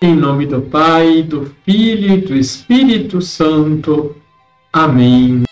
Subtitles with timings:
[0.00, 4.14] Em nome do Pai, do Filho e do Espírito Santo.
[4.72, 5.42] Amém.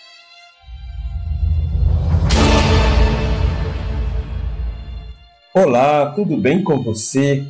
[5.53, 7.45] Olá, tudo bem com você?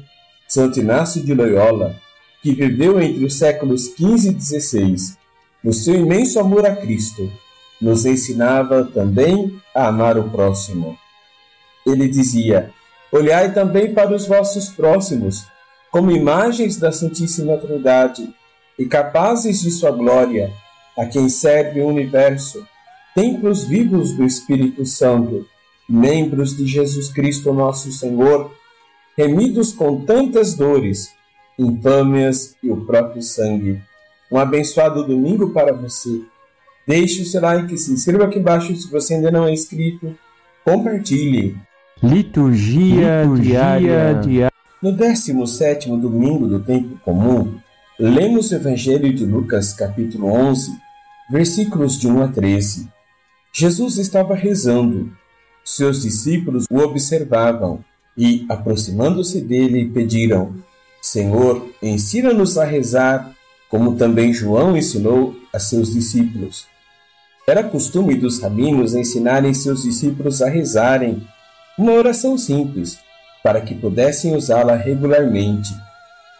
[0.47, 1.95] Santo Inácio de Loyola,
[2.41, 4.95] que viveu entre os séculos XV e XVI,
[5.63, 7.31] no seu imenso amor a Cristo,
[7.79, 10.97] nos ensinava também a amar o próximo.
[11.85, 12.71] Ele dizia:
[13.11, 15.45] Olhai também para os vossos próximos,
[15.91, 18.33] como imagens da Santíssima Trindade,
[18.77, 20.51] e capazes de sua glória,
[20.97, 22.65] a quem serve o universo,
[23.15, 25.45] templos vivos do Espírito Santo,
[25.89, 28.51] membros de Jesus Cristo nosso Senhor,
[29.17, 31.09] remidos com tantas dores,
[31.57, 33.81] infâmias e o próprio sangue.
[34.31, 36.21] Um abençoado domingo para você.
[36.85, 40.15] Deixe o seu like, se inscreva aqui embaixo se você ainda não é inscrito.
[40.63, 41.57] Compartilhe.
[42.03, 43.79] Liturgia, Liturgia
[44.21, 44.51] diária.
[44.79, 47.57] No 17 domingo do tempo comum,
[47.99, 50.71] lemos o Evangelho de Lucas, capítulo 11,
[51.31, 52.87] versículos de 1 a 13.
[53.51, 55.11] Jesus estava rezando.
[55.65, 57.83] Seus discípulos o observavam
[58.15, 60.53] e, aproximando-se dele, pediram:
[61.01, 63.35] Senhor, ensina-nos a rezar,
[63.71, 66.67] como também João ensinou a seus discípulos.
[67.47, 71.25] Era costume dos rabinos ensinarem seus discípulos a rezarem
[71.79, 72.99] uma oração simples,
[73.47, 75.73] para que pudessem usá-la regularmente.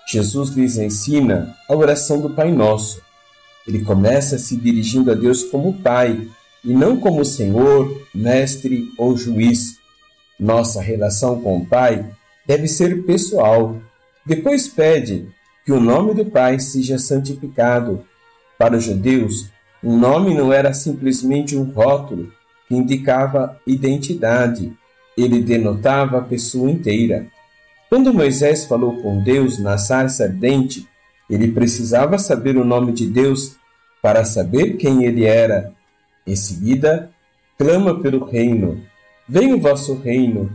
[0.05, 3.01] Jesus lhes ensina a oração do Pai Nosso.
[3.65, 6.27] Ele começa se dirigindo a Deus como Pai
[6.65, 9.77] e não como Senhor, Mestre ou Juiz.
[10.37, 12.05] Nossa relação com o Pai
[12.45, 13.77] deve ser pessoal.
[14.25, 15.29] Depois pede
[15.65, 18.03] que o nome do Pai seja santificado.
[18.57, 19.49] Para os judeus,
[19.81, 22.33] o nome não era simplesmente um rótulo
[22.67, 24.73] que indicava identidade,
[25.17, 27.27] ele denotava a pessoa inteira.
[27.89, 30.87] Quando Moisés falou com Deus na sarça ardente,
[31.29, 33.55] ele precisava saber o nome de Deus
[34.01, 35.73] para saber quem ele era.
[36.25, 37.09] Em seguida,
[37.57, 38.81] clama pelo reino.
[39.27, 40.51] Venha o vosso reino.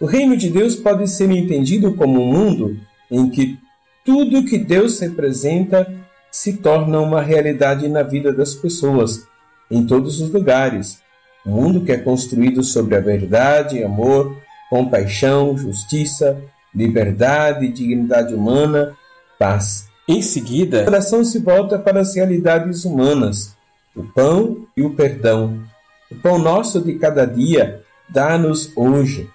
[0.00, 2.78] O reino de Deus pode ser entendido como um mundo
[3.10, 3.58] em que
[4.04, 5.92] tudo que Deus representa
[6.30, 9.26] se torna uma realidade na vida das pessoas,
[9.70, 11.00] em todos os lugares.
[11.46, 14.36] Um mundo que é construído sobre a verdade, amor,
[14.68, 16.36] compaixão, justiça,
[16.74, 18.96] liberdade, dignidade humana,
[19.38, 19.88] paz.
[20.08, 23.56] Em seguida, a oração se volta para as realidades humanas,
[23.94, 25.62] o pão e o perdão.
[26.10, 29.28] O pão nosso de cada dia dá-nos hoje.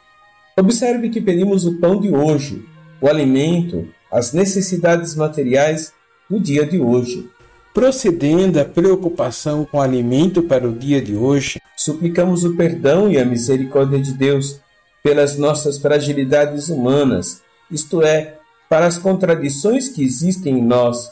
[0.58, 2.66] Observe que pedimos o pão de hoje,
[3.02, 5.94] o alimento, as necessidades materiais
[6.30, 7.30] no dia de hoje.
[7.74, 13.18] Procedendo à preocupação com o alimento para o dia de hoje, suplicamos o perdão e
[13.18, 14.60] a misericórdia de Deus
[15.02, 18.36] pelas nossas fragilidades humanas, isto é,
[18.70, 21.12] para as contradições que existem em nós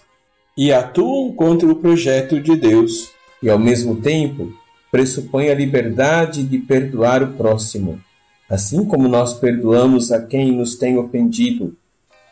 [0.58, 3.10] e atuam contra o projeto de Deus,
[3.42, 4.54] e ao mesmo tempo
[4.92, 8.02] pressupõe a liberdade de perdoar o próximo,
[8.50, 11.76] assim como nós perdoamos a quem nos tem ofendido.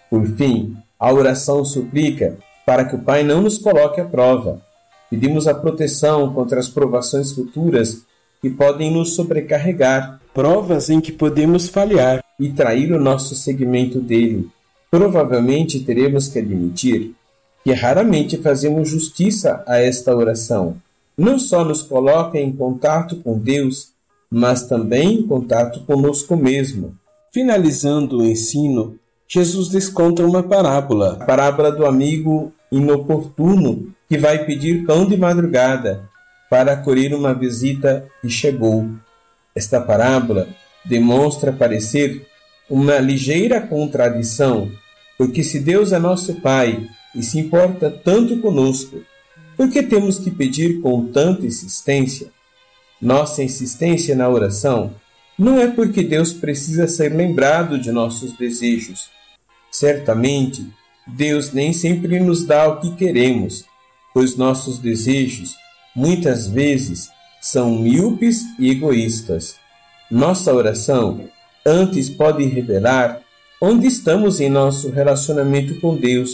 [0.10, 4.62] Por fim, a oração suplica para que o Pai não nos coloque à prova.
[5.10, 8.02] Pedimos a proteção contra as provações futuras
[8.42, 14.50] que podem nos sobrecarregar, provas em que podemos falhar e trair o nosso segmento dele.
[14.92, 17.16] Provavelmente teremos que admitir
[17.64, 20.76] que raramente fazemos justiça a esta oração.
[21.18, 23.94] Não só nos coloca em contato com Deus,
[24.30, 26.94] mas também em contato conosco mesmo.
[27.32, 34.86] Finalizando o ensino, Jesus desconta uma parábola, a parábola do amigo inoportuno que vai pedir
[34.86, 36.10] pão de madrugada
[36.50, 38.88] para acolher uma visita que chegou.
[39.56, 40.48] Esta parábola
[40.86, 42.26] demonstra parecer
[42.70, 44.72] uma ligeira contradição,
[45.18, 49.02] porque se Deus é nosso Pai e se importa tanto conosco,
[49.56, 52.28] por que temos que pedir com tanta insistência?
[53.02, 54.94] Nossa insistência na oração
[55.38, 59.10] não é porque Deus precisa ser lembrado de nossos desejos.
[59.72, 60.68] Certamente,
[61.08, 63.66] Deus nem sempre nos dá o que queremos,
[64.14, 65.56] pois nossos desejos,
[65.96, 67.10] muitas vezes,
[67.42, 69.56] são míopes e egoístas.
[70.12, 71.30] Nossa oração
[71.66, 73.22] antes pode revelar
[73.62, 76.32] onde estamos em nosso relacionamento com Deus,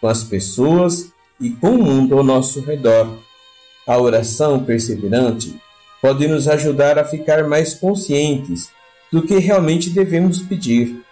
[0.00, 3.18] com as pessoas e com o mundo ao nosso redor.
[3.86, 5.54] A oração perseverante
[6.02, 8.70] pode nos ajudar a ficar mais conscientes
[9.10, 11.02] do que realmente devemos pedir.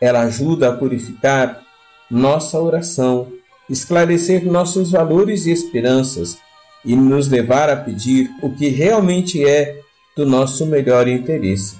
[0.00, 1.62] Ela ajuda a purificar
[2.10, 3.28] nossa oração,
[3.68, 6.38] esclarecer nossos valores e esperanças
[6.84, 9.78] e nos levar a pedir o que realmente é
[10.16, 11.76] do nosso melhor interesse.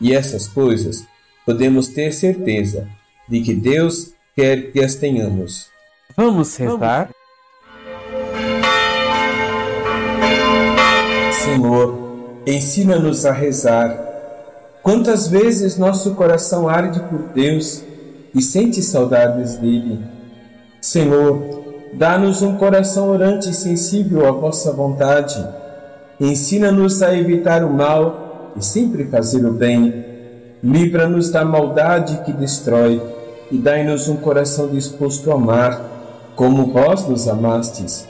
[0.00, 1.04] E essas coisas
[1.44, 2.88] podemos ter certeza
[3.28, 5.68] de que Deus quer que as tenhamos.
[6.16, 7.10] Vamos rezar?
[11.32, 11.98] Senhor,
[12.46, 14.04] ensina-nos a rezar.
[14.82, 17.82] Quantas vezes nosso coração arde por Deus
[18.36, 19.98] e sente saudades dele.
[20.78, 25.42] Senhor, dá-nos um coração orante e sensível à vossa vontade.
[26.20, 30.04] Ensina-nos a evitar o mal e sempre fazer o bem.
[30.62, 33.00] Livra-nos da maldade que destrói
[33.50, 35.80] e dai-nos um coração disposto a amar,
[36.34, 38.06] como vós nos amastes.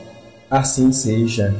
[0.51, 1.55] Assim seja.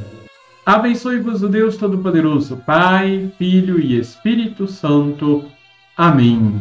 [0.65, 5.45] Abençoe-vos o Deus Todo-Poderoso, Pai, Filho e Espírito Santo.
[5.95, 6.59] Amém.